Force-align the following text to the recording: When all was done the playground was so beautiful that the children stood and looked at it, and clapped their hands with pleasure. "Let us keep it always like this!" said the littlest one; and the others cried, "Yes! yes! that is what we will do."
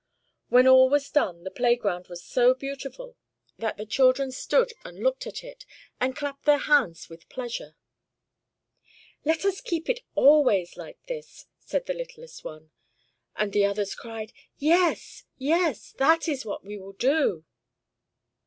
When 0.49 0.67
all 0.67 0.89
was 0.89 1.11
done 1.11 1.43
the 1.43 1.51
playground 1.51 2.07
was 2.07 2.23
so 2.23 2.55
beautiful 2.55 3.15
that 3.59 3.77
the 3.77 3.85
children 3.85 4.31
stood 4.31 4.73
and 4.83 4.97
looked 4.97 5.27
at 5.27 5.43
it, 5.43 5.63
and 5.99 6.15
clapped 6.15 6.45
their 6.45 6.57
hands 6.57 7.07
with 7.07 7.29
pleasure. 7.29 7.75
"Let 9.23 9.45
us 9.45 9.61
keep 9.61 9.89
it 9.91 9.99
always 10.15 10.75
like 10.75 10.97
this!" 11.07 11.45
said 11.59 11.85
the 11.85 11.93
littlest 11.93 12.43
one; 12.43 12.71
and 13.35 13.53
the 13.53 13.65
others 13.67 13.93
cried, 13.93 14.33
"Yes! 14.57 15.25
yes! 15.37 15.91
that 15.99 16.27
is 16.27 16.45
what 16.47 16.65
we 16.65 16.79
will 16.79 16.93
do." 16.93 17.45